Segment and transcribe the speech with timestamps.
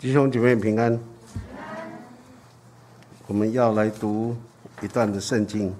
[0.00, 0.96] 弟兄姐妹平安。
[3.26, 4.36] 我们要来读
[4.80, 5.70] 一段的圣经，《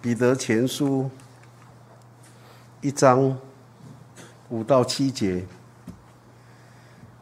[0.00, 1.02] 彼得前书》
[2.80, 3.36] 一章
[4.48, 5.34] 五到七节，《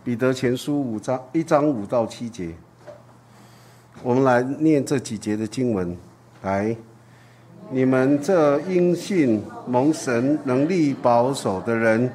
[0.04, 2.54] 彼得前书》五章一章五到七节。
[4.04, 5.96] 我们来念这几节的经文。
[6.42, 6.76] 来，
[7.72, 12.08] 你们这因信蒙神能力保守的人，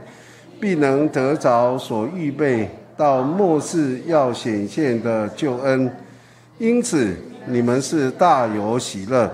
[0.58, 2.70] 必能得着所预备。
[3.02, 5.92] 到末世要显现的救恩，
[6.60, 9.28] 因此你们是大有喜乐。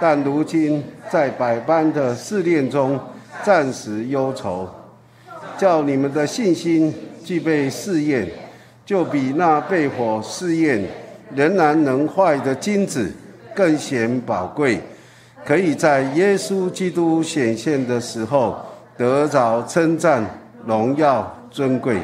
[0.00, 2.98] 但如今在百般的试炼中，
[3.42, 4.66] 暂时忧愁，
[5.58, 8.26] 叫你们的信心既被试验，
[8.86, 10.82] 就比那被火试验
[11.34, 13.12] 仍然能坏的金子
[13.54, 14.80] 更显宝贵，
[15.44, 18.56] 可以在耶稣基督显现的时候
[18.96, 20.24] 得着称赞、
[20.64, 21.98] 荣耀、尊贵。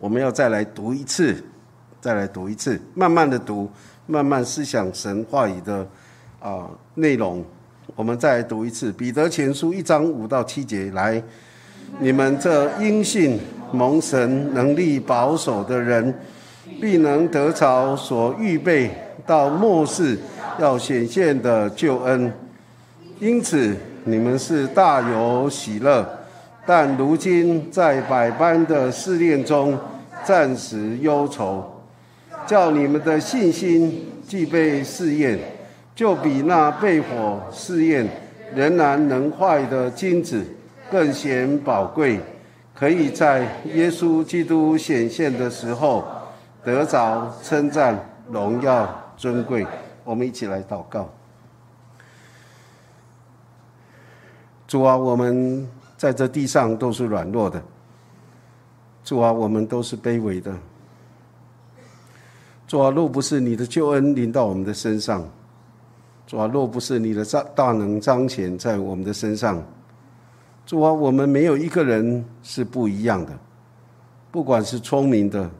[0.00, 1.36] 我们要再来读一次，
[2.00, 3.70] 再来读一次，慢慢的读，
[4.06, 5.86] 慢慢思想神话语的
[6.40, 7.44] 啊内容。
[7.94, 10.90] 我们再来读一次《彼得前书》一章五到七节。
[10.92, 11.22] 来，
[11.98, 13.38] 你们这因信
[13.72, 16.14] 蒙神能力保守的人，
[16.80, 18.90] 必能得着所预备
[19.26, 20.16] 到末世
[20.58, 22.32] 要显现的救恩。
[23.18, 26.16] 因此，你们是大有喜乐。
[26.66, 29.76] 但如今在百般的试炼中，
[30.24, 31.64] 暂时忧愁，
[32.46, 35.38] 叫你们的信心既被试验，
[35.94, 38.08] 就比那被火试验
[38.54, 40.44] 仍然能坏的金子
[40.90, 42.20] 更显宝贵，
[42.74, 43.40] 可以在
[43.74, 46.04] 耶稣基督显现的时候
[46.64, 47.98] 得着称赞、
[48.30, 49.66] 荣耀、尊贵。
[50.04, 51.08] 我们一起来祷告：
[54.66, 55.68] 主啊，我们。
[56.00, 57.62] 在这地上都是软弱的，
[59.02, 60.54] 主啊，我们都是卑微的。
[62.66, 65.28] 主啊，若不是你的救恩临到我们的身上，
[66.26, 67.24] 主啊，若不是你的
[67.54, 69.60] 大能彰显在我们的身上，
[70.64, 73.36] 主啊，我们没有一个人是不一样的。
[74.30, 75.50] 不管是聪明的、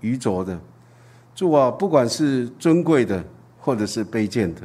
[0.00, 0.56] 愚拙的，
[1.34, 3.24] 主啊，不管是尊贵的
[3.58, 4.60] 或者是卑贱的，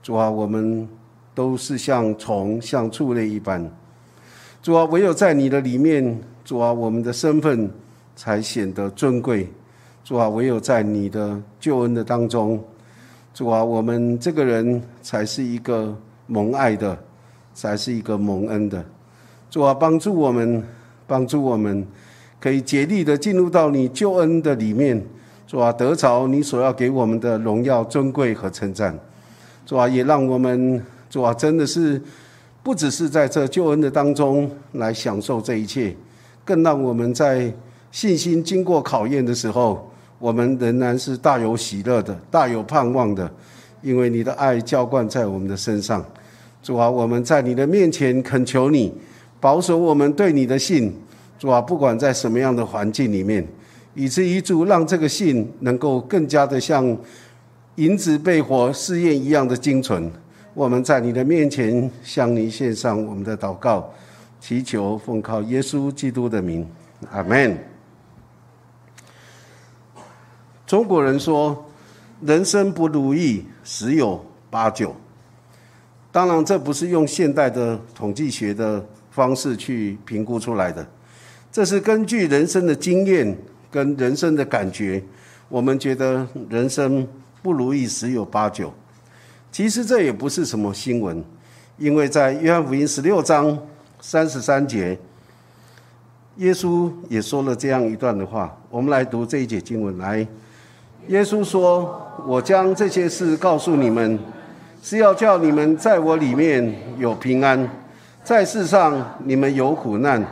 [0.00, 0.88] 主啊，我们
[1.34, 3.68] 都是像虫、像畜类一般。
[4.62, 7.70] 主啊，唯有在你的里面，主啊，我们的身份
[8.16, 9.46] 才显得尊贵。
[10.02, 12.58] 主啊，唯有在你的救恩的当中，
[13.34, 15.94] 主啊，我们这个人才是一个
[16.26, 16.98] 蒙爱的，
[17.52, 18.82] 才是一个蒙恩的。
[19.50, 20.64] 主啊，帮助我们，
[21.06, 21.86] 帮助我们，
[22.40, 25.04] 可以竭力的进入到你救恩的里面。
[25.46, 28.98] 主啊，得着你所要给我们的荣耀、尊贵和称赞。
[29.66, 32.00] 主啊，也让我们，主啊，真的是。
[32.60, 35.96] 不只是在这救恩的当中来享受这一切，
[36.48, 37.52] 更让我们在
[37.90, 39.86] 信心经过考验的时候，
[40.18, 43.30] 我们仍然是大有喜乐的、大有盼望的，
[43.82, 46.02] 因为你的爱浇灌在我们的身上。
[46.62, 48.90] 主啊，我们在你的面前恳求你
[49.38, 50.90] 保守我们对你的信。
[51.38, 53.46] 主啊，不管在什么样的环境里面，
[53.94, 56.96] 以至于主让这个信能够更加的像
[57.74, 60.10] 银子被火试验一样的精纯。
[60.54, 63.92] 我们在你的面前向你献上我们的祷告，
[64.40, 66.68] 祈求奉靠耶稣基督的名，
[67.10, 67.58] 阿门。
[70.66, 71.66] 中国人说，
[72.20, 74.94] 人生不如意十有八九。
[76.10, 80.86] 当然，这不是用现代的统计学的方式去评估出来的，
[81.52, 83.36] 这是根据人生的经验
[83.70, 85.02] 跟人生的感觉，
[85.48, 87.06] 我们觉得人生
[87.42, 88.72] 不如意十有八九。
[89.52, 91.22] 其实这也不是什么新闻，
[91.76, 93.58] 因为在约翰福音十六章
[94.00, 94.98] 三十三节，
[96.36, 98.56] 耶稣也说了这样一段的话。
[98.70, 99.96] 我们来读这一节经文。
[99.98, 100.26] 来，
[101.08, 104.18] 耶稣说：“我将这些事告诉你们，
[104.82, 107.68] 是要叫你们在我里面有平安。
[108.22, 110.24] 在世上你们有苦难，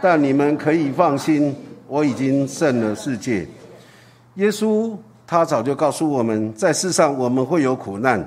[0.00, 1.54] 但你们可以放心，
[1.86, 3.46] 我已经胜了世界。”
[4.36, 4.92] 耶稣
[5.26, 8.26] 他早就告诉我们在世上我们会有苦难。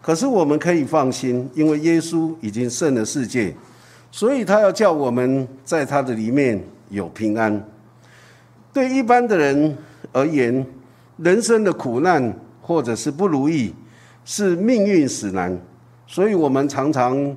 [0.00, 3.54] 可是我们可以放心，因为耶稣已经胜了世界，
[4.12, 7.60] 所以他要叫我们在他的里面有平安。
[8.72, 9.76] 对一般的人
[10.12, 10.64] 而言，
[11.16, 13.74] 人生的苦难或者是不如意，
[14.24, 15.58] 是命运使然，
[16.06, 17.36] 所以我们常常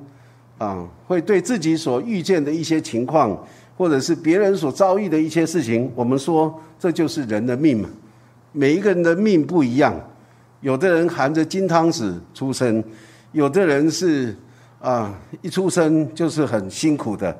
[0.58, 3.36] 啊会对自己所遇见的一些情况，
[3.76, 7.88] 或者是别人所遭遇的一些事情，我们说这就是人的命嘛。
[8.52, 9.98] 每一个人的命不一样。
[10.62, 12.82] 有的人含着金汤匙出生，
[13.32, 14.34] 有的人是
[14.80, 17.36] 啊，一出生就是很辛苦的，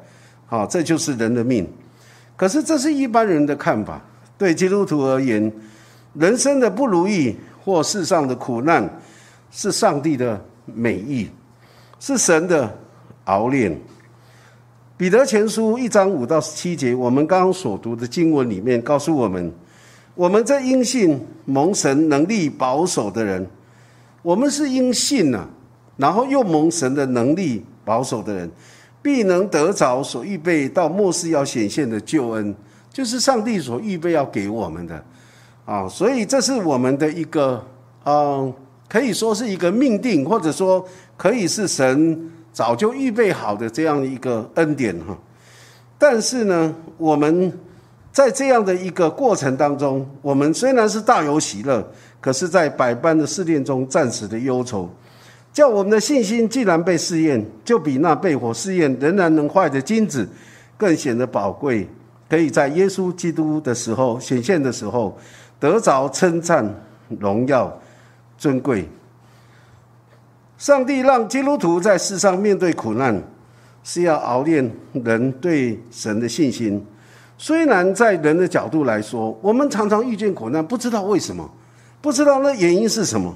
[0.46, 1.68] 好，这就是人的命。
[2.36, 4.00] 可是这是一般人的看法，
[4.36, 5.52] 对基督徒而言，
[6.14, 8.88] 人生的不如意或世上的苦难，
[9.50, 11.28] 是上帝的美意，
[11.98, 12.76] 是神的
[13.24, 13.78] 熬炼。
[14.98, 19.52] 彼得前书一章五到七节，我们刚刚所读的经文里面告诉我们，
[20.14, 23.46] 我们这因信蒙神能力保守的人，
[24.22, 25.46] 我们是因信呐，
[25.96, 28.50] 然后又蒙神的能力保守的人，
[29.02, 32.54] 必能得着所预备到末世要显现的救恩，
[32.92, 35.04] 就是上帝所预备要给我们的
[35.64, 37.64] 啊，所以这是我们的一个
[38.04, 38.52] 嗯，
[38.88, 42.30] 可以说是一个命定，或者说可以是神。
[42.56, 45.14] 早就预备好的这样一个恩典哈，
[45.98, 47.52] 但是呢，我们
[48.10, 51.86] 在这样的一个过程当中，我们虽然是大有喜乐，
[52.18, 54.88] 可是，在百般的试炼中，暂时的忧愁，
[55.56, 60.28] 叫我们的信心既然被试验，就比那被火试验仍然能坏的金子
[60.76, 61.88] 更显得宝贵，
[62.28, 65.16] 可以在耶稣基督的时候显现的时候
[65.58, 66.62] 得着称赞、
[67.18, 67.74] 荣耀、
[68.36, 68.86] 尊贵。
[70.58, 73.18] 上帝让基督徒在世上面对苦难，
[73.82, 76.84] 是要熬炼人对神的信心。
[77.38, 81.50] 虽然在人的角度来说，我们常常遇见苦难，不知道为什么，
[82.02, 83.34] 不知道那原因是什么。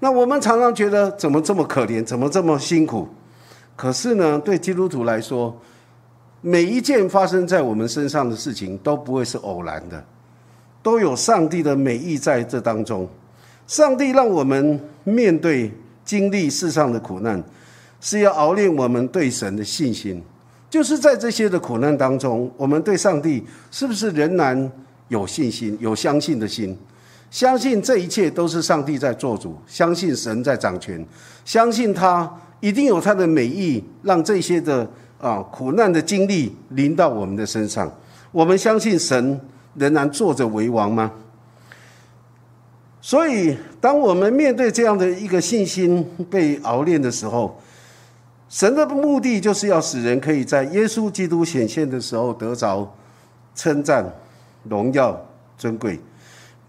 [0.00, 3.08] 那我们常常觉得怎么这么可怜，怎么这么辛苦？
[3.76, 5.56] 可是呢，对基督徒来说，
[6.40, 10.04] 每一件发生在我们身上的事情都不会是偶然的，
[10.82, 13.08] 都有上帝的美意在这当中。
[13.66, 15.72] 上帝让我们面对。
[16.02, 17.40] 经历世上的苦难，
[18.00, 20.20] 是要熬炼我们对神的信心。
[20.68, 24.72] 就是在这些的苦难当中，我们对上帝是不是仍然
[25.06, 26.76] 有信心、有相信的心？
[27.30, 31.04] 相信这一切都是上帝在做主，相信神在掌权，
[31.44, 32.28] 相信他
[32.58, 34.88] 一定有他的美意，让这些的
[35.20, 37.90] 啊苦难的经历临到我们的身上。
[38.32, 39.40] 我们相信神
[39.74, 41.10] 仍然坐着为王吗？
[43.00, 47.58] 所以，当我们面对这样的一个信心被熬炼的时候，
[48.48, 52.92] 神的目的就是要使人可以在耶稣基督显现的时候得着
[53.54, 54.04] 称赞、
[54.64, 55.18] 荣耀、
[55.56, 55.98] 尊贵，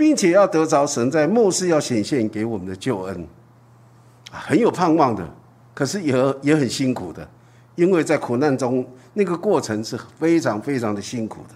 [0.01, 3.27] 并且要得着神在末世要显现给我们的救恩，
[4.31, 5.23] 很有盼望的。
[5.75, 6.11] 可是也
[6.41, 7.29] 也很辛苦的，
[7.75, 8.83] 因为在苦难中
[9.13, 11.53] 那个过程是非常非常的辛苦的。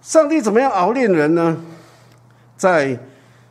[0.00, 1.54] 上帝怎么样熬炼人呢？
[2.56, 2.98] 在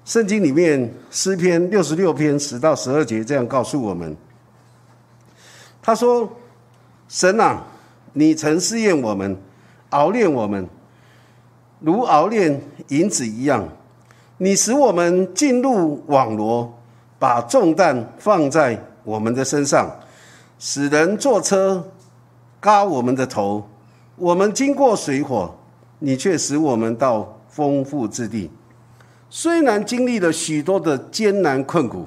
[0.04, 4.18] 圣经里面诗篇六十六篇十到十二节这样告诉我们
[5.80, 6.28] ：“他说，
[7.08, 7.64] 神啊，
[8.14, 9.38] 你曾试验我们，
[9.92, 10.68] 熬炼我们，
[11.80, 13.68] 如熬炼银子一样。
[14.38, 16.74] 你使我们进入网罗，
[17.18, 19.90] 把重担放在我们的身上，
[20.58, 21.92] 使人坐车
[22.60, 23.68] 嘎我们的头。
[24.16, 25.54] 我们经过水火，
[26.00, 28.50] 你却使我们到丰富之地。”
[29.32, 32.06] 虽然经历了许多的艰难困苦，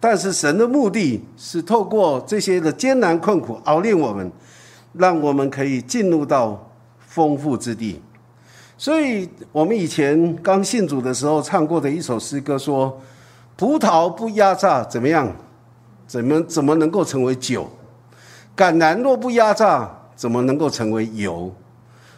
[0.00, 4.32] 但是神的目的是透过这些的艰难困苦熬炼我们，
[4.94, 6.70] 让我们可以进入到
[7.00, 8.00] 丰富之地。
[8.76, 13.00] 所以，我们以前刚信主的时候唱过的一首诗歌说
[13.56, 15.30] ：“葡萄不压榨怎么样？
[16.06, 17.68] 怎么怎么能够成为酒？
[18.56, 21.52] 橄榄若不压榨，怎么能够成为油？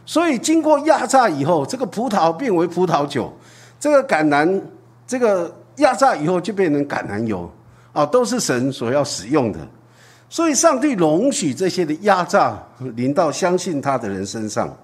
[0.07, 3.33] 所以，经过压榨以后，这个葡萄变为葡萄酒。”
[3.79, 4.61] 这个橄榄，
[5.07, 7.49] 这个压榨以后就变成橄榄油，
[7.93, 9.59] 啊，都是神所要使用的，
[10.31, 14.75] 所以上帝容许这些的压榨临到相信他的人身上。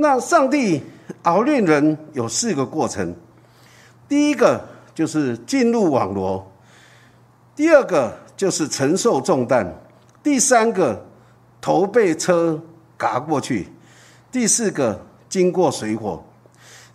[0.00, 0.82] 那上帝
[1.24, 3.14] 熬炼人有四个过程，
[4.08, 4.58] 第一个
[4.94, 6.50] 就是进入网罗，
[7.54, 9.70] 第二个就是承受重担，
[10.22, 11.04] 第三个
[11.60, 12.58] 头被车
[12.96, 13.68] 嘎过去，
[14.32, 16.24] 第四个经过水火。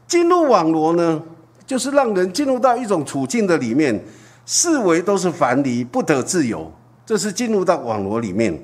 [0.07, 1.21] 进入网罗呢，
[1.67, 4.03] 就是让人进入到一种处境的里面，
[4.47, 6.71] 四维都是樊篱，不得自由。
[7.05, 8.59] 这是进入到网罗里面，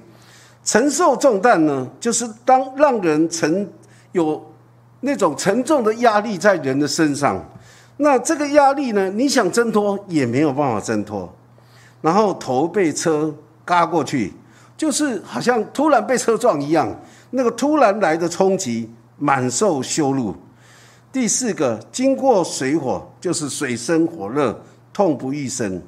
[0.63, 3.69] 承受重担呢，就是当让人承
[4.11, 4.43] 有
[5.01, 7.43] 那种沉重的压力在人的身上，
[7.97, 11.31] 那这个压力呢，你想挣脱也没有办法挣脱。
[12.01, 14.33] 然后头被车嘎过去，
[14.75, 16.93] 就是好像突然被车撞一样，
[17.29, 20.35] 那个突然来的冲击，满受羞辱。
[21.11, 24.59] 第四个，经过水火，就是水深火热，
[24.93, 25.81] 痛不欲生。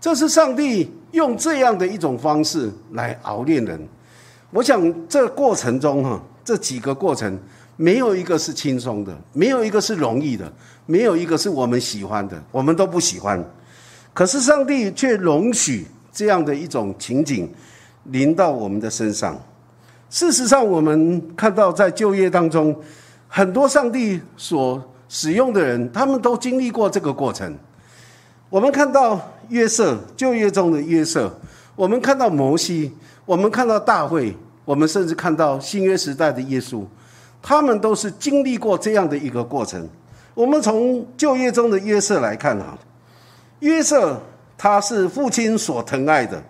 [0.00, 3.88] 这是上帝用这样的一种方式来熬炼人。
[4.50, 7.38] 我想这过程中哈，这几个过程
[7.76, 10.52] 没有一个是轻松的，没有一个是容易的，
[10.86, 13.42] 没有一个是我们喜欢的，我们都不喜欢。
[14.12, 17.50] 可是上帝却容许这样的一种情景
[18.04, 19.40] 临到我们的身上。
[20.10, 22.76] 事实上，我们看到在就业当中，
[23.28, 27.56] 很多上帝所使用的人，他们都经历过这个过程。
[28.50, 29.18] 我们看到
[29.48, 31.34] 约瑟就业中的约瑟，
[31.74, 32.92] 我们看到摩西，
[33.24, 36.84] 我们看到大卫，我们甚至看到新约时代的耶稣，
[37.40, 39.88] 他们都是经历过这样的一个过程。
[40.34, 42.78] 我们从旧约中的约瑟来看啊，
[43.60, 44.20] 约瑟
[44.56, 46.42] 他是父亲所疼爱的，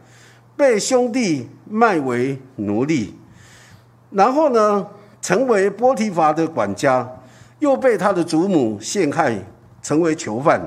[0.56, 3.14] 被兄弟卖为奴隶。
[4.10, 4.86] 然后呢，
[5.22, 7.10] 成为波提乏的管家，
[7.60, 9.42] 又被他的祖母陷害，
[9.82, 10.60] 成为囚犯。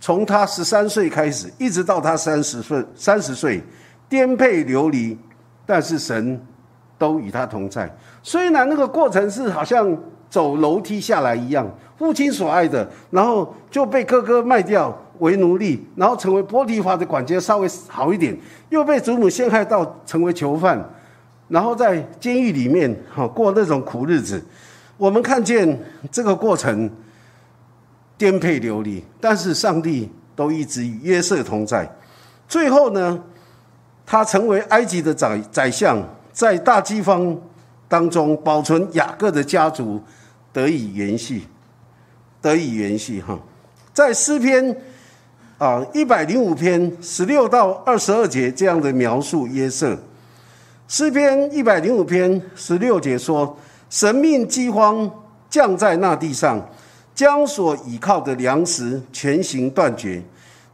[0.00, 3.62] 从他十三岁开始，一直到他三十岁，三十岁
[4.08, 5.18] 颠沛流离，
[5.66, 6.40] 但是神
[7.00, 7.90] 都与他同在。
[8.22, 9.96] 虽然那个过程是好像
[10.28, 11.66] 走楼梯下来一样，
[11.96, 18.36] 父亲所爱的，然后就被哥哥卖掉为奴隶，然后成为波提法的管家，稍微好一点，
[18.68, 20.78] 又被祖母陷害到成为囚犯。
[21.48, 24.44] 然后在监狱里面，哈过那种苦日子，
[24.98, 25.80] 我们看见
[26.12, 26.88] 这个过程
[28.18, 31.90] 颠沛流离，但是上帝都一直与约瑟同在。
[32.46, 33.18] 最后呢，
[34.04, 35.98] 他成为埃及的宰宰相，
[36.40, 37.36] 在大饥荒
[37.86, 40.02] 当中保存雅各的家族
[40.54, 41.42] 得以延续，
[42.40, 43.20] 得以延续。
[43.20, 43.38] 哈，
[43.92, 44.74] 在诗篇
[45.58, 49.98] 啊一百零五篇十六到二十二节这样的描述约瑟。
[50.88, 53.58] 诗篇一百零五篇十六节说
[53.90, 55.10] ：“神命饥荒
[55.50, 56.66] 降在那地上，
[57.14, 60.22] 将所倚靠的粮食全行断绝。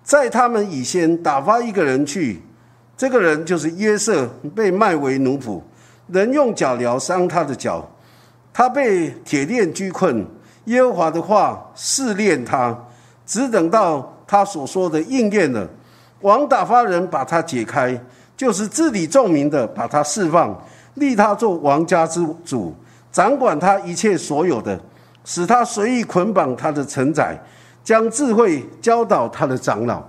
[0.05, 2.41] 在他们以先打发一个人去，
[2.97, 5.61] 这个人就是约瑟，被卖为奴仆，
[6.09, 7.87] 人用脚镣伤他的脚，
[8.53, 10.27] 他被铁链拘困。
[10.65, 12.77] 耶和华的话试炼他，
[13.25, 15.69] 只等到他所说的应验了，
[16.23, 17.99] 王打发人把他解开。”
[18.37, 20.55] 就是治理众民的，把他释放，
[20.97, 22.75] 立他做王家之主，
[23.11, 24.79] 掌管他一切所有的，
[25.25, 27.35] 使他随意捆绑他的承载，
[27.83, 30.05] 将智慧教导他的长老。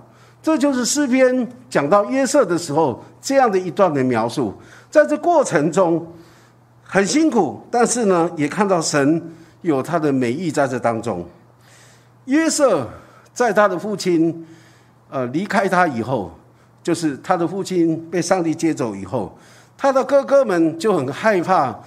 [0.48, 4.54] 这就是诗篇讲到约瑟的时候这样的一段的描述。
[4.90, 6.10] 在这过程中
[6.82, 9.22] 很辛苦，但是呢，也看到神
[9.60, 11.22] 有他的美意在这当中。
[12.24, 12.88] 约瑟
[13.34, 14.46] 在他的父亲
[15.10, 16.32] 呃离开他以后。
[16.80, 19.36] 就是他的父亲被上帝接走以后，
[19.76, 21.78] 他的哥哥们就很害怕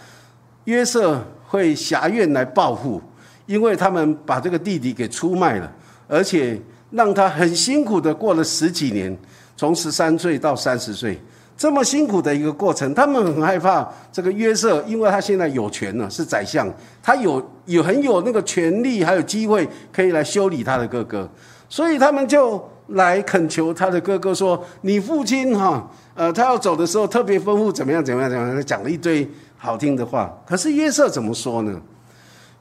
[0.65, 3.01] 约瑟会侠怨来报复，
[3.47, 5.71] 因为他们把这个弟弟给出卖了，
[6.07, 6.61] 而且
[6.91, 9.17] 让他很辛苦的过了十几年，
[9.57, 11.19] 从十三岁到三十岁
[11.57, 16.71] 这么辛苦的一个过程，他们很害怕这个约瑟，因为他现在有权了，是宰相，
[17.01, 21.29] 他有有很有那个权利，还有机会可以来修理他的哥哥，
[21.67, 22.63] 所以他们就。
[22.88, 29.25] 来恳求他的哥哥说：“你父亲哈，呃，他要走的时候特别吩咐怎么样怎么样怎么样，讲了一堆
[29.57, 30.38] 好听的话。
[30.45, 31.79] 可是约瑟怎么说呢？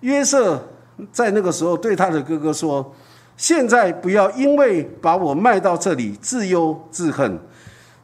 [0.01, 0.63] 约瑟
[1.11, 2.95] 在那个时候对他的哥哥说
[3.41, 7.39] ：‘现在不要因为把我卖到这里自忧自恨，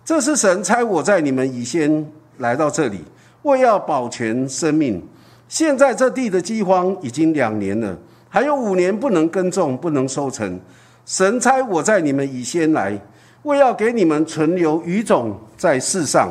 [0.02, 3.04] 这是神差我在你们以先来到这里，
[3.42, 5.06] 为要保全生命。
[5.46, 7.94] 现在这地的饥荒已经两年了，
[8.30, 10.58] 还有五年不能耕种，不能收成。’”
[11.04, 12.98] 神差我在你们以先来，
[13.42, 16.30] 为要给你们存留余种在世上，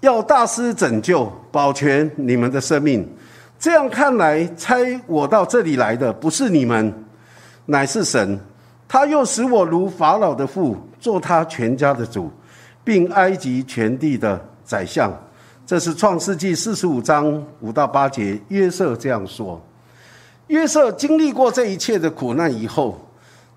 [0.00, 3.08] 要大施拯救，保全你们的生命。
[3.58, 6.92] 这样看来，差我到这里来的不是你们，
[7.66, 8.38] 乃是神。
[8.86, 12.30] 他又使我如法老的父，做他全家的主，
[12.82, 15.12] 并埃及全地的宰相。
[15.66, 19.60] 这是创世纪四十五章五到八节，约瑟这样说。
[20.46, 22.98] 约瑟经历过这一切的苦难以后，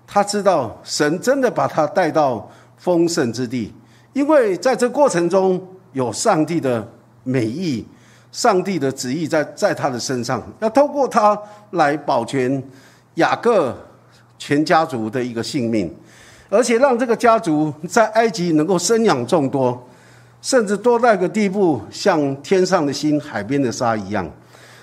[0.06, 3.72] 他知道神真的把他带到丰盛之地，
[4.12, 5.58] 因为在这过程中
[5.92, 6.86] 有上帝的
[7.24, 7.86] 美意、
[8.32, 11.38] 上帝的旨意在在他的身上，要透过他
[11.72, 12.60] 来保全
[13.14, 13.76] 雅各
[14.38, 15.94] 全家族的一个性命，
[16.48, 19.86] 而且让这个家族在埃及能够生养众多，
[20.40, 24.28] 甚至多到一个地步，像天上的星、海边的沙一样。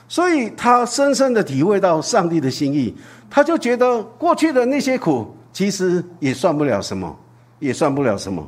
[0.07, 2.95] 所以他深深的体会到上帝的心意，
[3.29, 7.15] 他就觉得过去的那些苦其实也算不了什么，
[7.59, 8.47] 也算不了什么。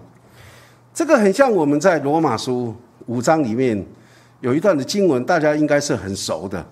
[0.93, 2.75] 这个很像我们在罗马书
[3.07, 3.83] 五章里面
[4.41, 6.63] 有一段的经文，大家应该是很熟的。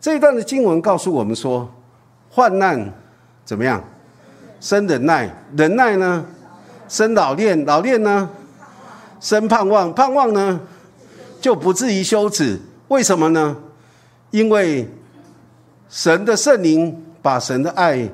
[0.00, 1.68] 这一段的经文告诉我们说，
[2.30, 2.92] 患难
[3.44, 3.82] 怎么样，
[4.60, 6.24] 生忍耐，忍耐呢，
[6.88, 8.30] 生老练，老练呢，
[9.20, 10.60] 生盼望，盼望呢，
[11.40, 12.58] 就不至于羞耻。
[12.88, 13.56] 为什么呢？
[14.30, 14.88] 因为
[15.88, 18.08] 神的圣灵把神的爱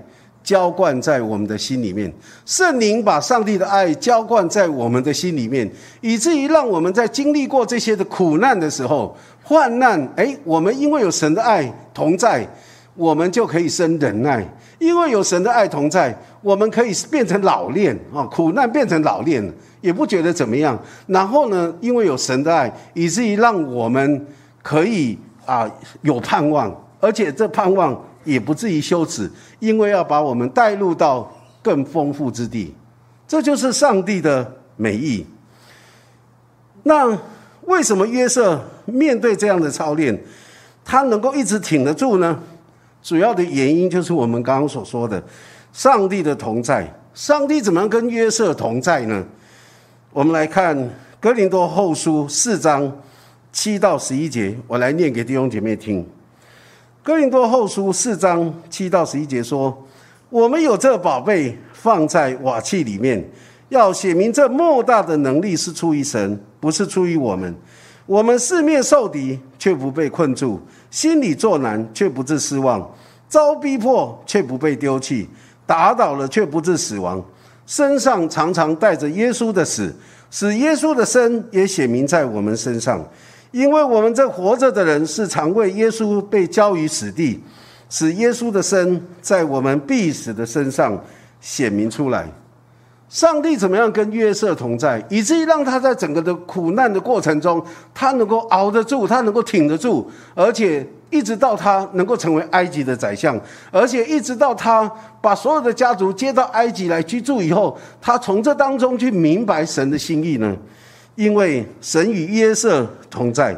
[0.48, 2.10] 浇灌在我们的心里面，
[2.46, 9.14] 圣灵把上帝的爱浇灌在我们的心里面，以至于让我们在经历过这些的苦难的时候、
[9.44, 12.48] 患难，哎，我们因为有神的爱同在，
[12.94, 14.42] 我们就可以生忍耐；
[14.78, 19.46] 因为有神的爱同在，我们可以变成老练啊，苦难变成老练，
[19.82, 20.82] 也不觉得怎么样。
[21.08, 24.26] 然后呢，因为有神的爱，以至于让我们
[24.62, 28.02] 可以啊有盼望，而且这盼望。
[28.28, 31.32] 也不至于羞耻，因为要把我们带入到
[31.62, 32.74] 更丰富之地，
[33.26, 35.26] 这就是上帝的美意。
[36.82, 37.18] 那
[37.62, 40.16] 为什么约瑟面对这样的操练，
[40.84, 42.38] 他能够一直挺得住呢？
[43.02, 45.22] 主要的原因就是我们刚刚所说的，
[45.72, 46.86] 上帝的同在。
[47.14, 49.24] 上帝怎么样跟约瑟同在呢？
[50.12, 50.76] 我们来看
[51.18, 52.90] 《哥林多后书》四章
[53.52, 56.06] 七到十一节，我来念给弟兄姐妹听。
[57.08, 59.74] 哥林多后书四章七到十一节说
[60.28, 63.26] ：“我们有这宝贝放在瓦器里面，
[63.70, 67.54] 要写明这莫大的能力是出于神，不是出于我们。
[68.04, 70.60] 我们四面受敌，却不被困住；
[70.90, 72.78] 心里作难，却不致失望；
[73.26, 75.26] 遭逼迫，却不被丢弃；
[75.64, 77.24] 打倒了，却不致死亡。
[77.64, 79.96] 身上常常带着耶稣的死，
[80.30, 83.02] 使耶稣的生也显明在我们身上。”
[83.50, 87.42] 因为我们这活着的人是常为耶稣被交于死地，
[87.88, 91.02] 使耶稣的生在我们必死的身上
[91.40, 92.28] 显明出来。
[93.08, 97.64] 上帝怎么样跟约瑟同在，以至于让他在整个的苦难的过程中，
[97.94, 103.40] 他能够熬得住，他能够挺得住，而且一直到他能够成为埃及的宰相，
[103.70, 110.54] 而且一直到他把所有的家族接到埃及来居住以后，他从这当中去明白神的心意呢？
[111.18, 113.52] 因为神与约瑟同在，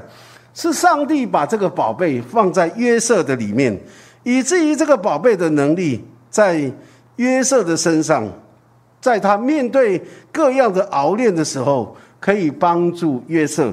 [0.55, 3.79] 是上帝把这个宝贝放在约瑟的里面，
[4.23, 6.73] 以至于这个宝贝的能力在
[7.17, 8.27] 约瑟的身上，
[8.99, 10.03] 在他面对
[10.33, 13.71] 各样的熬炼的时候，可以帮助约瑟，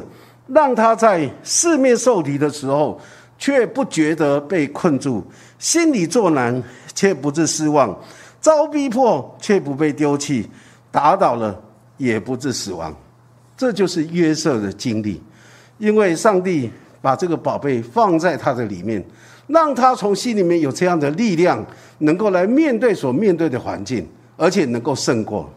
[0.48, 3.00] 让他在四面受敌的时候，
[3.38, 5.24] 却不觉得被困住，
[5.60, 6.62] 心里作难
[6.94, 7.98] 却不致失望，
[8.42, 10.46] 遭逼迫却不被丢弃，
[10.92, 11.58] 打倒了
[11.96, 12.94] 也不致死亡。
[13.58, 15.20] 这就是约瑟的经历，
[15.80, 16.70] 因为上帝
[17.02, 19.04] 把这个宝贝放在他的里面，
[19.48, 21.66] 让他从心里面有这样的力量，
[21.98, 25.52] 能够来面对所面对的环境，而且能够胜过。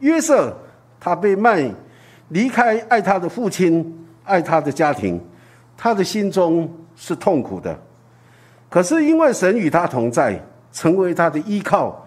[0.00, 0.56] 约瑟
[1.00, 1.68] 他被卖，
[2.28, 5.20] 离开爱他的父亲，爱他的家庭，
[5.76, 7.76] 他的心中是痛苦的。
[8.70, 10.40] 可是因为神与他同在，
[10.72, 12.06] 成为他的依靠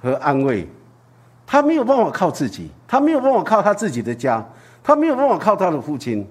[0.00, 0.66] 和安慰。
[1.46, 4.44] 他没有办法靠自己，他没有办法靠他自己的家，
[4.82, 6.26] 他没有办法靠他的父亲，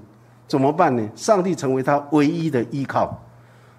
[0.46, 1.10] 怎么办呢？
[1.16, 3.18] 上帝成为他唯一的依靠，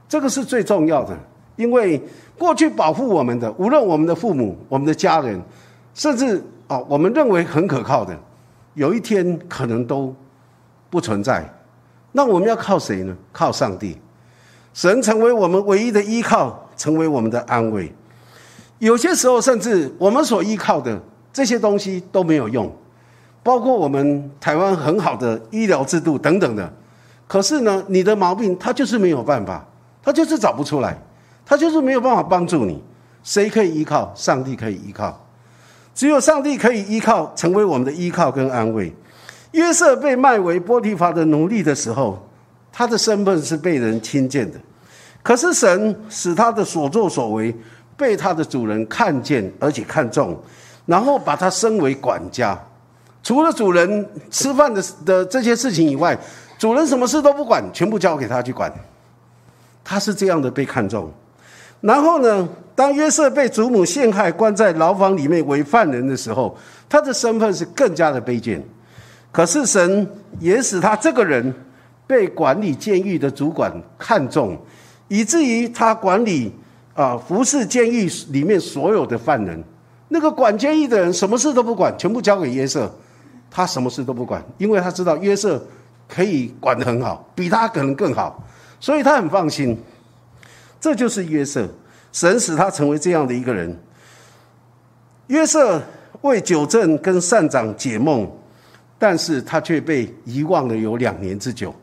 [0.08, 1.14] 这个是最重要的。
[1.56, 2.02] 因为
[2.38, 5.40] 过去保护我们的，无论我们的父母、我们的家人，
[5.94, 8.18] 甚至啊，我们认为很可靠的，
[8.74, 10.14] 有一天可能都
[10.88, 11.46] 不存在。
[12.12, 13.14] 那我们要靠谁呢？
[13.32, 13.98] 靠上帝，
[14.72, 17.92] 神成为我们唯一的依靠，成为我们的安慰。
[18.78, 20.98] 有些时候，甚至我们所依靠的。
[21.36, 22.74] 这些东西都没有用，
[23.42, 26.72] 包括我们台湾很好的医疗制度等等的。
[27.28, 29.62] 可是呢，你的毛病他就是没有办法，
[30.02, 30.96] 他就是找不出来，
[31.44, 32.82] 他就是没有办法帮助你。
[33.22, 34.10] 谁可以依靠？
[34.14, 35.26] 上帝可以依靠，
[35.94, 38.90] 只有上帝可以依靠，成为我们的依靠跟安慰。
[39.50, 42.18] 约瑟被卖为波提法的奴隶的时候，
[42.72, 44.58] 他的身份是被人轻贱的，
[45.22, 47.54] 可是神使他的所作所为
[47.94, 50.34] 被他的主人看见，而且看重。
[50.86, 52.58] 然后把他升为管家，
[53.22, 56.16] 除了主人吃饭的的这些事情以外，
[56.58, 58.72] 主人什么事都不管，全部交给他去管。
[59.84, 61.12] 他是这样的被看重。
[61.80, 66.56] 然后呢，当约瑟被祖母陷害，关在牢房里面为犯人的时候，
[66.88, 68.62] 他的身份是更加的卑贱。
[69.30, 70.08] 可是神
[70.40, 71.52] 也使他这个人
[72.06, 74.56] 被管理监狱的主管看重，
[75.08, 76.52] 以至于他管理
[76.94, 79.62] 啊服侍监狱里面所有的犯人。
[80.08, 82.88] 那个管监狱的人什么事都不管，全部交给约瑟，
[83.50, 85.60] 他什么事都不管，因为他知道约瑟
[86.06, 88.40] 可以管得很好，比他可能更好，
[88.78, 89.76] 所以他很放心。
[90.80, 91.68] 这就是约瑟，
[92.12, 93.76] 神使他成为这样的一个人。
[95.26, 95.82] 约瑟
[96.20, 98.30] 为九正跟善长解梦，
[99.00, 101.74] 但是他却被遗忘了有两年之久。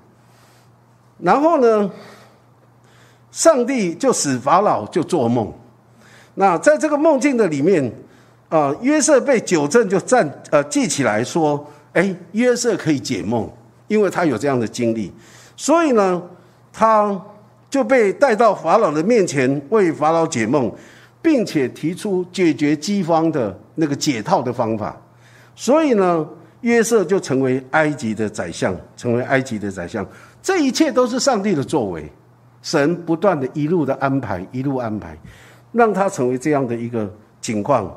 [1.20, 1.92] 然后呢，
[3.32, 5.54] 上帝就使法老就做梦，
[6.36, 7.92] 那在这个梦境的里面。
[8.54, 13.50] 啊，约瑟被九正就站呃记起来说，哎，约瑟可以解梦，
[13.88, 15.12] 因为他有这样的经历，
[15.56, 16.22] 所以呢，
[16.72, 17.20] 他
[17.70, 20.72] 就被带到法老的面前为法老解梦。
[21.24, 25.02] 并且提出解决饥荒的那个解套的方法。
[25.56, 26.28] 所以呢，
[26.60, 30.06] 约瑟就成为埃及的宰相，成为埃及的宰相。
[30.42, 32.12] 这一切都是上帝的作为，
[32.62, 35.18] 神不断的一路的安排，一路安排，
[35.72, 37.90] 让他成为这样的一个情况。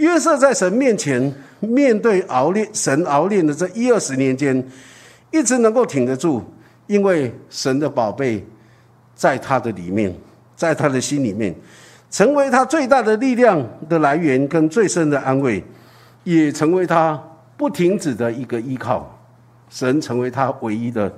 [0.00, 4.66] 约瑟在神面前面对熬炼神熬炼的这一二十年间，
[5.30, 6.42] 一直能够挺得住，
[6.86, 8.44] 因为神的宝贝
[9.14, 10.14] 在他的里面，
[10.56, 11.54] 在他的心里面，
[12.10, 15.62] 成为他最大的力量的来源跟最深的安慰。
[16.22, 17.18] 也成为他
[17.56, 19.18] 不停止的一个依靠，
[19.70, 21.10] 神成为他唯一的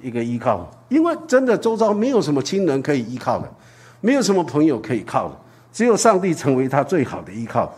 [0.00, 3.52] 一个依靠，因为真的周遭没有什么亲人可以依靠的，
[4.00, 5.34] 没有什么朋友可以靠的，
[5.72, 7.72] 只有上帝成为他最好的依靠。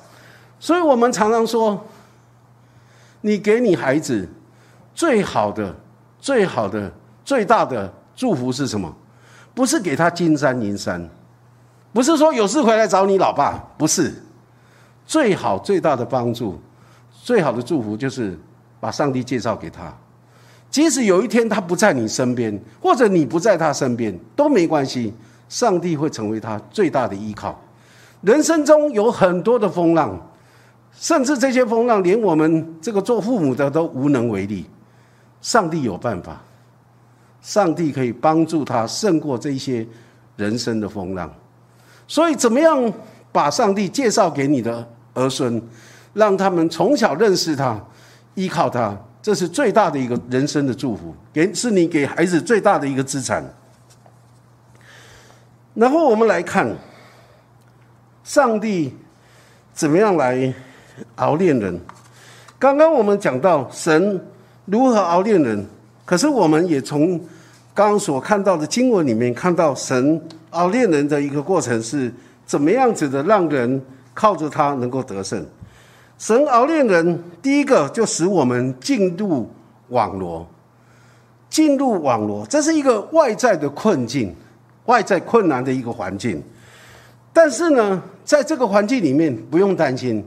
[0.59, 1.85] 所以我们常常说，
[3.21, 4.29] 你给你孩子
[4.95, 5.75] 最好的、
[6.19, 6.93] 最好的、
[7.25, 8.95] 最大的祝福是什么？
[9.55, 11.09] 不是给他金山银山，
[11.93, 14.13] 不是说有事回来找你老爸，不是
[15.07, 16.61] 最好最大的帮助。
[17.11, 18.39] 最好的祝福就是
[18.79, 19.93] 把上帝介绍给他，
[20.71, 25.13] 即使有一天他不在你身边，或者你不在他身边都没关系，
[25.49, 27.59] 上帝会成为他最大的依靠。
[28.21, 30.17] 人生中有很多的风浪，
[30.99, 34.67] 甚至这些风浪连我们这个做父母的都无能为力，
[35.41, 36.41] 上帝有办法，
[37.43, 39.87] 上帝可以帮助他胜过这些
[40.37, 41.33] 人生的风浪。
[42.09, 42.93] 所以，怎么样
[43.31, 45.63] 把上帝介绍给你的儿孙？
[46.15, 47.79] 让他们从小认识他，
[48.35, 53.45] 依靠他，这是最大的一个人生的祝福，给是你给孩子最大的一个资产。
[55.75, 56.75] 然后我们来看，
[58.25, 58.97] 上帝
[59.75, 60.55] 怎么样来
[61.17, 61.81] 熬炼人。
[62.59, 64.21] 刚刚我们讲到神
[64.65, 65.65] 如何熬炼人，
[66.05, 67.19] 可是我们也从
[67.75, 72.13] 刚刚所看到的经文里面看到神熬炼人的一个过程是
[72.47, 73.81] 怎么样子的，让人
[74.15, 75.45] 靠着他能够得胜。
[76.19, 79.51] 神熬炼人，第一个就使我们进入
[79.89, 80.49] 网罗，
[81.51, 84.35] 进入网罗，这是一个外在的困境，
[84.87, 86.43] 外在困难的一个环境。
[87.35, 90.25] 但是呢，在这个环境里面不用担心，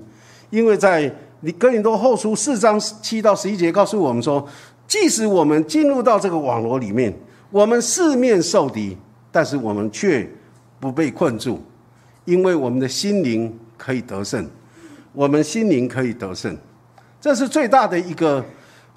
[0.50, 4.46] 因为在你哥林多后书四章七到十一节告诉我们说，
[4.88, 7.14] 即使我们进入到这个网罗里面，
[7.50, 8.98] 我们四面受敌，
[9.32, 10.30] 但是我们却
[10.80, 11.62] 不被困住，
[12.26, 14.48] 因为我们的心灵可以得胜。
[15.12, 16.56] 我们心灵可以得胜，
[17.20, 18.44] 这是最大的一个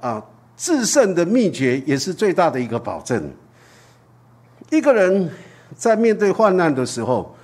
[0.01, 0.23] 啊
[0.57, 3.31] 制胜的秘诀，也是最大的一个保证。
[4.71, 5.31] 一个人
[5.75, 7.35] 在面对患难的时候，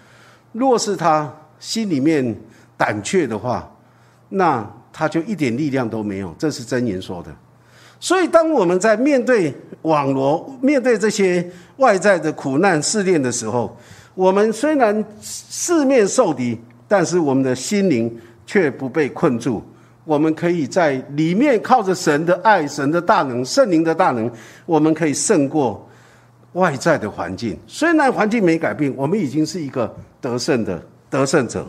[0.53, 2.37] 若是他心里面
[2.77, 3.69] 胆怯的话，
[4.29, 6.35] 那他就一点力量都没有。
[6.39, 7.35] 这是真言说的。
[8.01, 13.77] 所以，当我们在面对网罗、面对这些外在的苦难试炼的时候，
[14.15, 18.19] 我们虽然四面受敌，但是我们的心灵。
[18.51, 19.63] 却不被困住，
[20.07, 24.33] 我们可以在里面靠着神的爱、神的大能、圣灵的大能，
[24.65, 25.87] 我们可以胜过
[26.55, 27.59] 外在的环境。
[27.67, 31.69] 虽然环境没改变，我们已经是一个得胜的得胜者。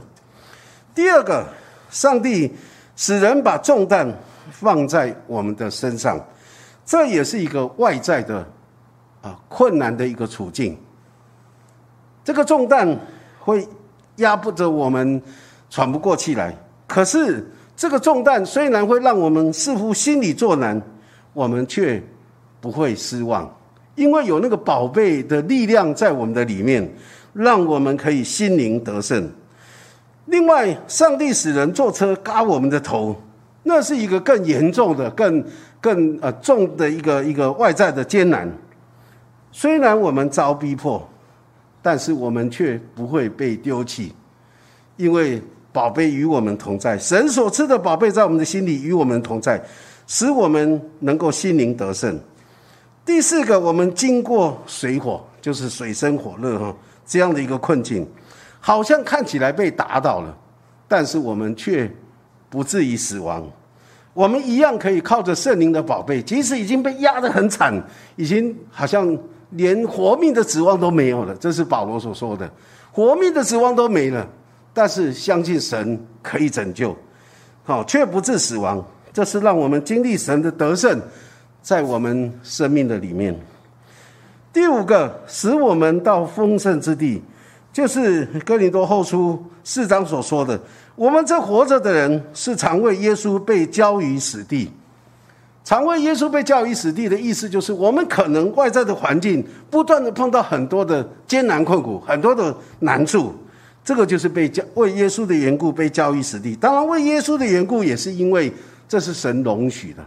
[0.95, 1.45] 第二个，
[1.89, 2.51] 上帝
[2.95, 4.07] 使人把重担
[4.51, 6.19] 放在我们的身上，
[6.85, 8.45] 这也是一个外在的
[9.21, 10.77] 啊困难的一个处境。
[12.23, 12.97] 这个重担
[13.39, 13.67] 会
[14.17, 15.21] 压迫着我们，
[15.69, 16.55] 喘不过气来。
[16.85, 20.79] 可是，这个重担虽然会让我们似乎心里作难，
[21.33, 22.01] 我们却
[22.59, 23.49] 不会失望，
[23.95, 26.87] 因为有那个宝贝的力量在我们的里面，
[27.33, 29.31] 让我们可以心灵得胜。
[30.29, 33.15] 另外，上帝使人坐车嘎我们的头，
[33.63, 35.43] 那是一个更严重的、更
[35.81, 38.49] 更呃重的一个一个外在的艰难。
[39.51, 41.07] 虽然我们遭逼迫，
[41.81, 44.13] 但是我们却不会被丢弃，
[44.97, 45.41] 因为。
[45.71, 49.63] 宝贝与我们同在，神所赐的宝贝在我们的心里与我们同在，
[50.07, 52.19] 使我们能够心灵得胜。
[53.05, 58.05] 第四个，我们经过水火，就是水深火热哈这样的一个困境，
[58.59, 60.35] 好像看起来被打倒了，
[60.87, 61.89] 但是我们却
[62.49, 63.47] 不至于死亡，
[64.13, 67.73] 我们一样可以靠着圣灵的宝贝，即使已经被压得很惨，
[68.15, 69.17] 已经好像
[69.51, 71.35] 连活命的指望都没有了。
[71.35, 72.49] 这是保罗所说的，
[72.91, 74.27] 活命的指望都没了。
[74.73, 76.95] 但是相信神可以拯救，
[77.63, 81.01] 好却不致死亡，这是让我们经历神的得胜，
[81.61, 83.35] 在我们生命的里面。
[84.53, 87.21] 第五个，使我们到丰盛之地，
[87.71, 90.59] 就是哥林多后书四章所说的：
[90.95, 94.71] 我们这活着的人，是常为耶稣被交于死地。
[95.63, 103.35] 常为耶稣被交于死地的意思，就是我们可能外在的环境不断的碰到很多的艰难困苦，很多的难处。
[103.83, 106.55] 这个就是被教为耶稣的缘故被教于死地。
[106.55, 108.51] 当然，为耶稣的缘故，也是因为
[108.87, 110.03] 这是神容许的，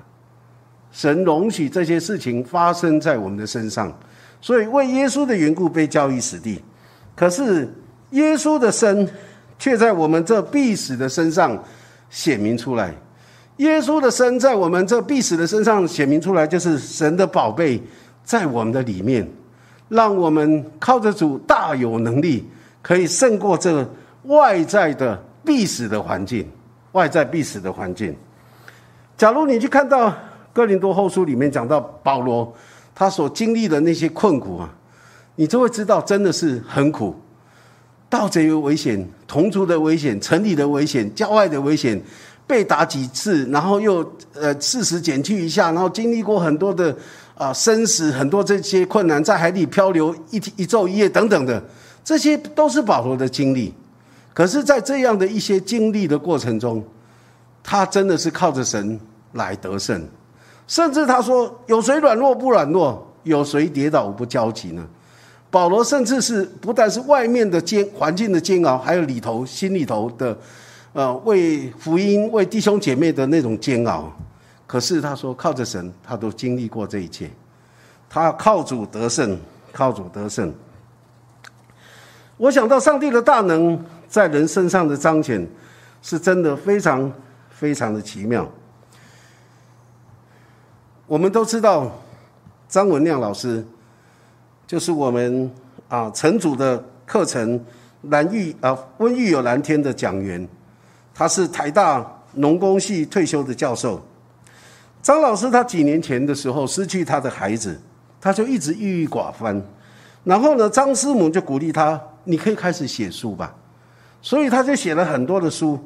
[0.90, 3.92] 神容许这些事情发生在我们的身上，
[4.40, 6.60] 所以为耶稣的缘故被教育死地。
[7.14, 7.72] 可是
[8.10, 9.08] 耶稣的生，
[9.58, 11.62] 却在我们这必死的身上
[12.10, 12.94] 显明出来。
[13.58, 17.80] 耶稣的生在我们这必死的身上显明出来，就是神的宝贝
[18.24, 19.28] 在我们的里面，
[19.88, 22.48] 让我们靠着主大有能力，
[22.80, 23.86] 可以胜过这
[24.24, 26.50] 外在的必死的环境，
[26.92, 28.16] 外在必死的环境。
[29.16, 30.12] 假如你去看到
[30.52, 32.52] 哥林多后书里面讲到保罗
[32.94, 34.74] 他所经历的那些困苦啊，
[35.36, 37.14] 你就会知道真的是很苦。
[38.08, 41.98] 盗贼有危险，同族的危险，城里的危险，郊外的危险，
[42.46, 46.94] 被打几次，然后又呃事实减去一下，然后经历过很多的
[47.34, 51.62] 啊生死，很多这些困难，在海里漂流一天一昼一夜等等的，
[52.04, 53.72] 这些都是保罗的经历。
[54.34, 56.84] 可是，在这样的一些经历的过程中，
[57.62, 59.00] 他真的是靠着神
[59.32, 60.06] 来得胜，
[60.66, 63.06] 甚至他说：“有谁软弱不软弱？
[63.22, 64.86] 有谁跌倒不焦急呢？”
[65.52, 70.34] 保罗甚至是不但是外面的煎环境的煎熬，还有里头心里头的，
[70.94, 74.10] 呃，为福音为弟兄姐妹的那种煎熬。
[74.66, 77.30] 可是他说靠着神，他都经历过这一切。
[78.08, 79.38] 他靠主得胜，
[79.72, 80.50] 靠主得胜。
[82.38, 85.46] 我想到上帝的大能在人身上的彰显，
[86.00, 87.12] 是真的非常
[87.50, 88.50] 非常的奇妙。
[91.06, 91.92] 我们都知道
[92.70, 93.62] 张文亮老师。
[94.72, 95.50] 就是我们
[95.86, 97.62] 啊，城主的课程
[98.04, 100.48] 蓝玉啊，温玉有蓝天的讲员，
[101.14, 104.02] 他是台大农工系退休的教授。
[105.02, 107.78] 张老师他几年前的时候失去他的孩子，
[108.18, 109.62] 他就一直郁郁寡欢。
[110.24, 113.54] 然后呢，张师母就鼓励他：“你可以开始写书吧。”
[114.22, 115.78] 所以他就写了很多的书。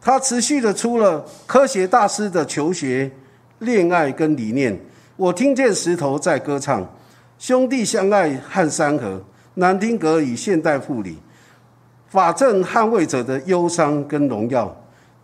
[0.00, 3.12] 他持续的出了科学大师的求学、
[3.58, 4.80] 恋爱跟理念。
[5.16, 6.90] 我听见石头在歌唱。
[7.40, 9.18] 兄弟相爱汉山河，
[9.54, 11.16] 南丁格与现代护理，
[12.06, 14.70] 法政捍卫者的忧伤跟荣耀，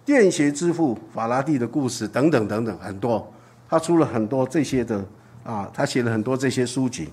[0.03, 3.31] 电学之父法拉第的故事等等等等很多，
[3.69, 5.05] 他出了很多这些的
[5.45, 7.11] 啊，他写了很多这些书籍，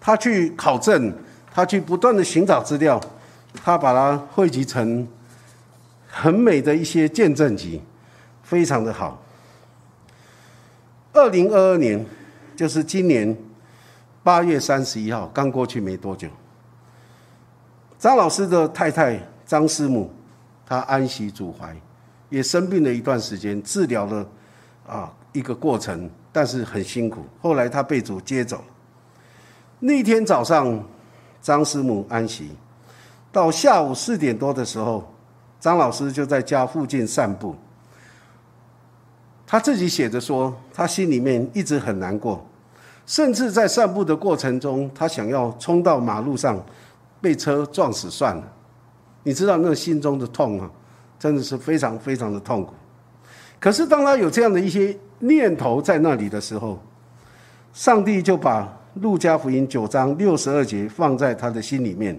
[0.00, 1.12] 他去考证，
[1.52, 3.00] 他去不断的寻找资料，
[3.64, 5.04] 他把它汇集成
[6.06, 7.82] 很美的一些见证集，
[8.44, 9.20] 非常的好。
[11.12, 12.06] 二零二二年，
[12.54, 13.36] 就是今年。
[14.26, 16.28] 八月三十一号刚过去没多久，
[17.96, 20.10] 张老师的太太张师母，
[20.66, 21.72] 她安息主怀，
[22.28, 24.28] 也生病了一段时间，治疗了
[24.84, 27.24] 啊一个过程，但是很辛苦。
[27.40, 28.64] 后来她被主接走。
[29.78, 30.84] 那天早上，
[31.40, 32.50] 张师母安息，
[33.30, 35.08] 到下午四点多的时候，
[35.60, 37.54] 张老师就在家附近散步。
[39.46, 42.44] 他自己写着说，他心里面一直很难过。
[43.06, 46.60] 甚至在散步的过程中，他想要冲到马路上，
[47.20, 48.42] 被车撞死算了。
[49.22, 50.68] 你知道那心中的痛啊，
[51.16, 52.74] 真的是非常非常的痛苦。
[53.60, 56.80] 可是当他有这样的一些念头在那里的时候，
[57.72, 62.18] 上帝就把路加福音九章六十二节放在他的心里面。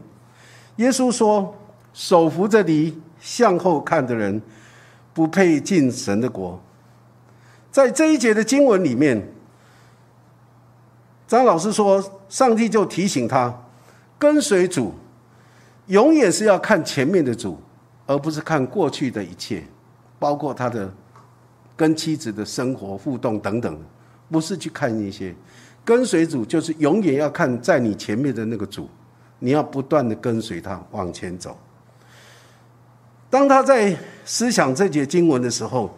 [0.77, 1.53] 耶稣说
[1.91, 4.41] ：“手扶着犁向后看的人，
[5.13, 6.57] 不配进神的国。”
[7.71, 9.21] 在这一节的经文里面。
[11.27, 13.53] 张老师说：“上帝就提醒他，
[14.17, 14.93] 跟随主，
[15.87, 17.59] 永远是要看前面的主，
[18.05, 19.61] 而不是看过去的一切，
[20.17, 20.89] 包括他的
[21.75, 23.77] 跟妻子的生活互动等等，
[24.31, 25.35] 不是去看一些。
[25.83, 28.89] 跟随主就是永远要看在你前面的那个主，
[29.39, 31.57] 你要不断的跟随他往前走。
[33.29, 35.93] 当他在思想这节经文的时候。”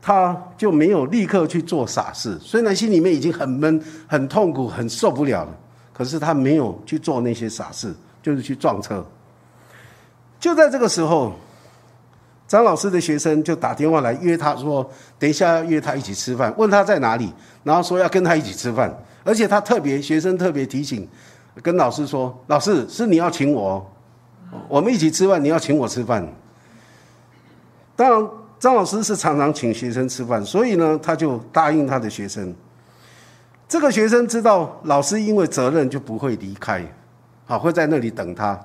[0.00, 5.50] 他就没有立刻去做傻事，虽然心里面已经很闷、很痛苦、很受不了了，
[5.92, 9.04] 可是他没有去做那些傻事，就是去撞车。
[10.38, 11.32] 就在这个时候，
[12.46, 17.30] 张老师的学生就打电话来约他说：“等一下要约他一起吃饭，问他在哪里，
[17.64, 18.96] 然后说要跟他一起吃饭。
[19.24, 21.06] 而且他特别，学生特别提醒，
[21.60, 23.84] 跟老师说：‘老师是你要请我，
[24.68, 26.26] 我们一起吃饭，你要请我吃饭。’
[27.94, 28.26] 当然。”
[28.58, 32.54] 张老师是常常请学生吃饭，所以呢，他就答应他的学生。
[33.68, 36.82] 这个学生知道老师因为责任就不会离开，
[37.46, 38.58] 好会在那里等他，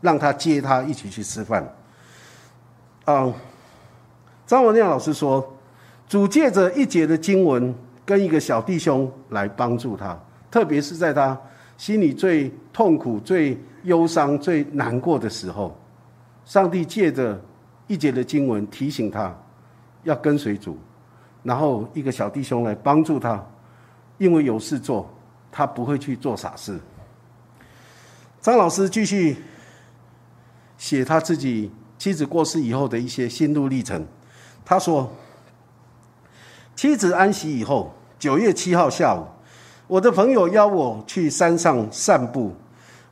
[0.00, 1.66] 让他接他一起去吃饭。
[3.06, 3.32] 嗯，
[4.46, 5.56] 张文亮老师说，
[6.08, 10.18] 主借着一节的经文跟一个小弟兄来帮助他，
[10.50, 11.38] 特别是在他
[11.78, 15.74] 心里最痛苦、最忧伤、最难过的时候。
[16.44, 17.40] 上帝借着
[17.88, 19.36] 一节的经文提醒他
[20.04, 20.78] 要跟随主，
[21.42, 23.44] 然后一个小弟兄来帮助他，
[24.18, 25.10] 因为有事做，
[25.50, 26.78] 他不会去做傻事。
[28.40, 29.36] 张老师继续
[30.76, 34.06] 写他自己妻子过世以后的一些心路历程。
[34.64, 35.10] 他说
[36.76, 39.26] ：“妻子安息以后，九月七号下午，
[39.86, 42.54] 我的朋友邀我去山上散步。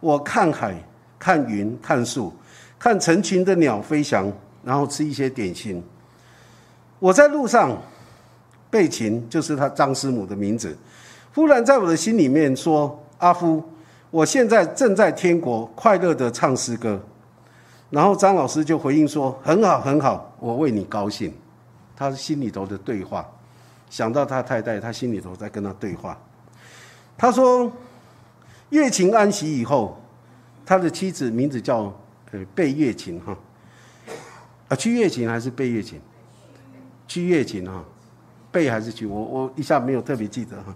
[0.00, 0.76] 我看海、
[1.18, 2.32] 看云、看树、
[2.78, 4.30] 看成群的鸟飞翔，
[4.66, 5.80] 然后吃一些点心。
[6.98, 7.80] 我在路上，
[8.68, 10.76] 贝琴就是他张师母的名字，
[11.32, 13.62] 忽然在我的心里面说：‘阿夫。’”
[14.08, 16.98] 我现在正在天国快乐的唱诗歌，
[17.90, 21.34] 然后张老师就回应说：“很好，很好，我为你高兴。”
[21.94, 23.28] 他心里头的对话，
[23.90, 26.16] 想到他太太，他心里头在跟他对话。
[27.18, 27.70] 他说
[28.70, 30.00] ：“月琴安息以后，
[30.64, 31.92] 他的妻子名字叫
[32.30, 33.36] 呃贝月琴哈，
[34.68, 36.00] 啊去月琴还是背月琴？
[37.06, 37.84] 去月琴哈，
[38.50, 39.06] 背还是去？
[39.06, 40.74] 我我一下没有特别记得哈。”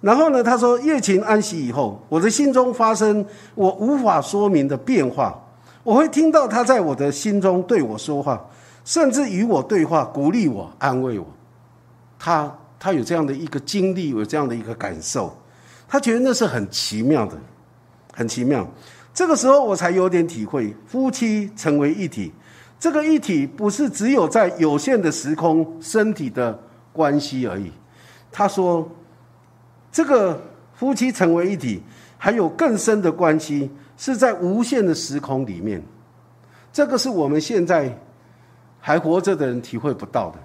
[0.00, 0.42] 然后呢？
[0.42, 3.22] 他说：“月琴安息以后，我的心中发生
[3.54, 5.38] 我无法说明的变化。
[5.82, 8.42] 我会听到他在我的心中对我说话，
[8.84, 11.26] 甚至与我对话，鼓励我，安慰我。
[12.18, 15.36] 他他有这样的一个经历，有这样的一个感受，
[15.86, 17.36] 他觉得那是很奇妙的，
[18.14, 18.66] 很奇妙。
[19.12, 22.32] 这个时候我才有点体会，夫妻成为一体，
[22.80, 26.58] 这个一体不是只有在有限的时空身体的
[26.92, 27.70] 关系而已。”
[28.32, 28.90] 他说。
[29.92, 30.40] 这个
[30.72, 31.82] 夫妻成为一体，
[32.16, 35.82] 还有更深的关系，是在无限的时空里面。
[36.72, 37.92] 这个是我们现在
[38.78, 40.38] 还活着的人体会不到的。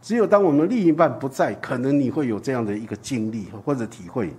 [0.00, 4.32] 只有当我们另一半不在，可能你会有这样的一个经历或者体会。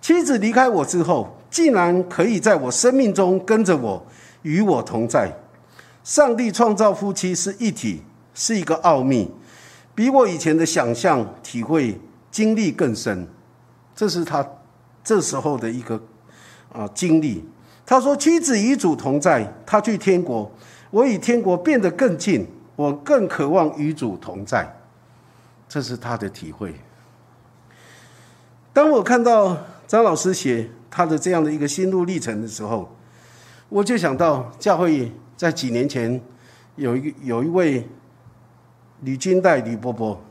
[0.00, 4.00] 妻子离开我之后，竟然可以在我生命中跟着我，
[4.42, 5.28] 与我同在。
[6.04, 8.02] 上帝创造夫妻是一体，
[8.34, 9.30] 是一个奥秘，
[9.94, 13.26] 比我以前的想象、体会、经历更深。
[13.94, 14.44] 这是他
[15.04, 16.00] 这时候的一个
[16.72, 17.44] 啊经历。
[17.84, 20.50] 他说：“妻子与主同在，他去天国，
[20.90, 24.80] 我与天国变得更近，我更渴望与主同在。”
[25.68, 26.74] 这是他的体会。
[28.72, 32.90] 当我看到张老师写他的这样的一个心路历程的时候，
[33.68, 36.20] 我就想到教会在几年前
[36.76, 37.84] 有一有一位
[39.00, 40.22] 吕金代吕伯伯，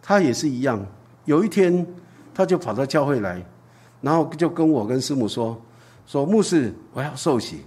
[0.00, 0.80] 他也是一样，
[1.24, 1.84] 有一天。
[2.32, 3.44] 他就跑到教会来，
[4.00, 5.60] 然后就跟我跟师母说
[6.06, 7.62] ：“说牧师，我要受洗。”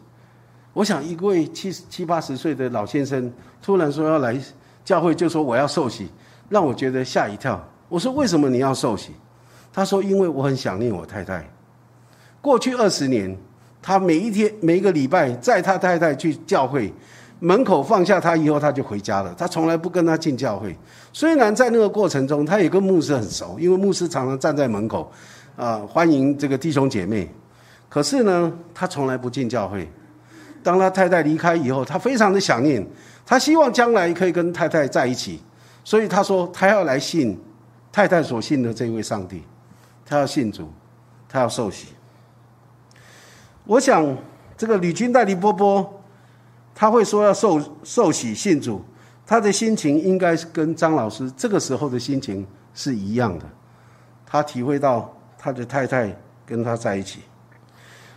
[0.72, 3.30] 我想一位七七八十岁的老先生
[3.62, 4.42] 突然说要来
[4.86, 6.10] 教会，就说我要受洗，
[6.48, 7.62] 让我觉得吓一跳。
[7.90, 9.12] 我说：“为什么你要受洗？”
[9.74, 11.46] 他说：“因为我很想念我太太。
[12.40, 13.38] 过去二十年，
[13.82, 16.94] 他每一天每一个礼拜载他太太去教会。”
[17.44, 19.34] 门口放下他以后，他就回家了。
[19.36, 20.78] 他从来不跟他进教会。
[21.12, 25.12] 虽然在那个过程中，他也跟牧师很熟，因为牧师常常站在门口，
[25.56, 27.28] 啊，欢迎这个弟兄姐妹。
[27.90, 29.90] 可是呢，他从来不进教会。
[30.62, 32.86] 当他太太离开以后，他非常的想念，
[33.26, 35.42] 他希望将来可以跟太太在一起。
[35.84, 37.36] 所以他说，他要来信
[37.92, 39.42] 太太所信的这位上帝，
[40.06, 40.70] 他要信主，
[41.28, 41.88] 他要受洗。
[43.66, 44.18] 我想，
[44.58, 45.98] 这个吕军代理波波。
[46.74, 48.82] 他会说要受受洗信主，
[49.26, 53.46] 他的心情应该是跟张老师这个时候的心情是一样的。
[54.26, 57.20] 他体会到他的太太跟他在一起，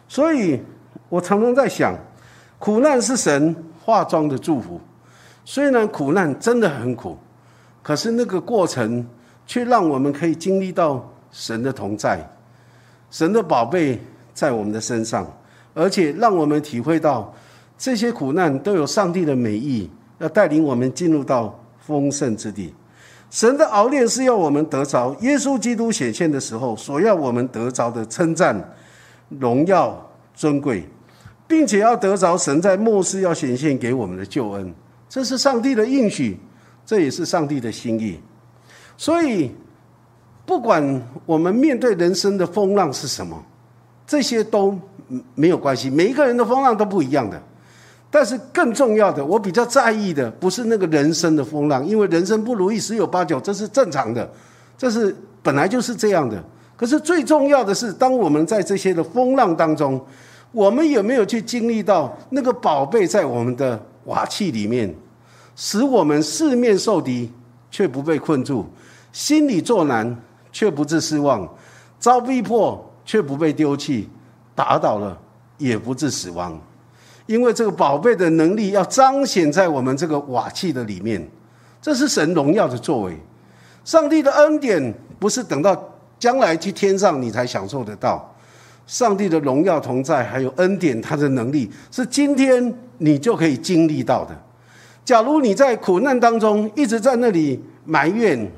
[0.06, 0.62] 所以
[1.08, 1.94] 我常常在想，
[2.58, 3.54] 苦难是神
[3.84, 4.80] 化妆的祝福。
[5.44, 7.18] 虽然苦难真的很苦，
[7.82, 9.04] 可是那个过程
[9.44, 12.24] 却让我们可以经历到神的同在，
[13.10, 14.00] 神的宝贝
[14.34, 15.26] 在我们的身上，
[15.72, 17.32] 而且让我们体会到。
[17.76, 22.72] 这些苦难都有上帝的美意，要带领我们进入到丰盛之地。
[23.30, 28.72] 神的熬炼是要我们得着耶稣基督显现的时候所要我们得着的称赞、
[29.28, 30.88] 荣耀、尊贵，
[31.48, 34.72] 并且要得着神在末世要显现给我们的救恩。
[35.08, 36.38] 这是上帝的应许，
[36.86, 38.20] 这也是上帝的心意。
[38.96, 39.50] 所以，
[40.46, 43.44] 不管我们面对人生的风浪是什么，
[44.06, 44.78] 这些都
[45.34, 45.88] 没有关系。
[45.90, 47.40] 每一个人的风浪都不一样的。
[48.10, 54.30] 但是更重要的，我比较在意的不是那个人生的风浪，因为人生不如意十有八九，这是正常的，
[54.78, 56.40] 这是本来就是这样的。
[56.76, 60.00] 可是最重要的是，当我们在这些的风浪当中，
[60.52, 64.94] 我们有没有去经历到那个宝贝在我们的瓦器里面，
[65.56, 67.28] 使我们四面受敌
[67.68, 68.64] 却不被困住，
[69.10, 70.16] 心里作难
[70.52, 71.52] 却不致失望，
[71.98, 74.08] 遭逼迫却不被丢弃，
[74.54, 75.18] 打倒了
[75.58, 76.60] 也不致死亡。
[77.26, 81.26] 因为这个宝贝的能力要彰显在我们这个瓦器的里面，
[81.80, 83.18] 这是神荣耀的作为。
[83.84, 88.34] 上帝的恩典不是等到将来去天上你才享受得到，
[88.86, 94.34] 上帝的荣耀同在，还有恩典，他的能力是今天你就可以经历到的。
[95.04, 98.50] 假如你在苦难当中一直在那里埋怨、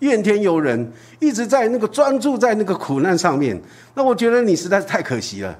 [0.00, 3.60] 怨天尤人，一直在那个专注在那个苦难上面，
[3.94, 5.58] 那我觉得你实在是太可惜了。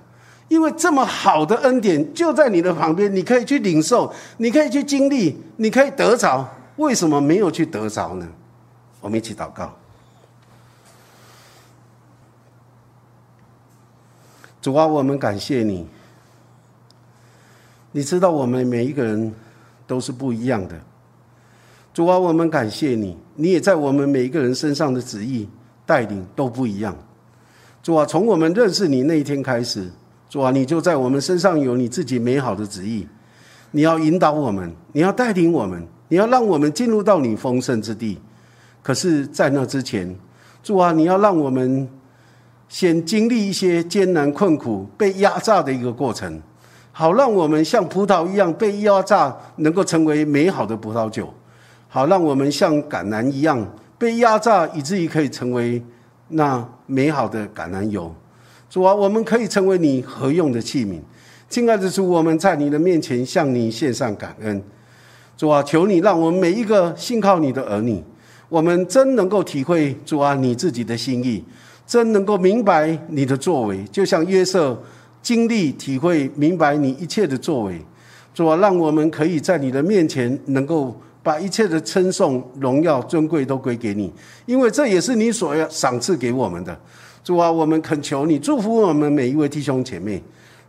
[0.48, 6.48] 因为这么好的恩典就在你的旁边，你可以去领受，你可以去经历，你可以得着。
[6.76, 8.26] 为什么没有去得着呢？
[9.00, 9.74] 我们一起祷告。
[14.62, 15.86] 主啊，我们感谢你。
[17.92, 19.34] 你知道我们每一个人
[19.86, 20.80] 都是不一样的。
[21.92, 25.48] 主啊，我们感谢你，你也在我们每一个人身上的旨意
[25.86, 26.96] 带领都不一样。
[27.84, 29.88] 主啊，从我们认识你那一天开始。
[30.28, 33.06] 主啊，你就在我们身上有你自己美好的旨意，
[33.70, 38.18] 你要引导我们，你要带领我们，你要让我们进入到你丰盛之地。
[38.82, 40.14] 可是，在那之前，
[40.62, 41.88] 主啊，你要让我们
[42.68, 46.42] 先经历一些艰难困苦、被压榨的一个过程，
[46.92, 51.24] 好让我们像葡萄一样被压榨，能够成为美好的葡萄酒；
[51.88, 53.66] 好让我们像橄榄一样
[53.98, 55.82] 被压榨，以至于可以成为
[56.28, 58.14] 那美好的橄榄油。
[58.68, 61.00] 主啊，我们可以成为你合用的器皿。
[61.48, 64.62] 亲爱的主，我们在你的面前向你献上感恩。
[65.38, 68.04] 主啊，求你让我们每一个信靠你的儿女，
[68.50, 71.42] 我们真能够体会主啊你自己的心意，
[71.86, 74.78] 真能够明白你的作为，就像约瑟
[75.22, 77.80] 经历、体会、明白你一切的作为。
[78.34, 80.94] 主啊，让我们可以在你的面前能够
[81.28, 84.10] 把一切的称颂、荣耀、尊贵都归给你，
[84.46, 86.74] 因为这也是你所要赏赐给我们的。
[87.22, 90.22] 主啊，我们恳求你祝福我们每一位弟兄姐妹，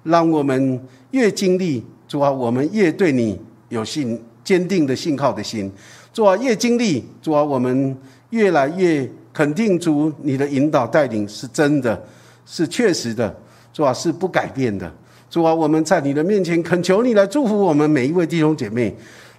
[0.03, 0.77] 让我们
[1.11, 3.39] 越经历主啊，我们越对你
[3.69, 5.71] 有信坚定的信靠的心。
[6.11, 7.97] 主啊，越经历主啊，我们
[8.31, 12.03] 越来越肯定主你的引导带领是真的，
[12.45, 13.33] 是确实的。
[13.71, 14.91] 主啊，是不改变的。
[15.29, 18.93] 主啊，我们在你的面前恳求你来祝福我们每一位弟兄姐妹。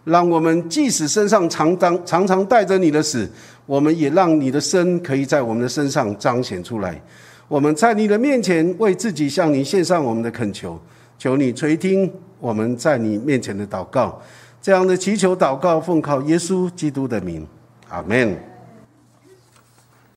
[0.04, 3.28] 让我们即使身上常常常常带着你的死，
[3.66, 7.00] 我们也让你的身可以在我们的身上彰显出来。
[7.48, 10.80] 我们在你的面前为自己向你献上我们的恳求，
[11.18, 14.20] 求你垂听我们在你面前的祷告。
[14.62, 17.46] 这样的祈求祷告，奉靠耶稣基督的名，
[17.88, 18.49] 阿门。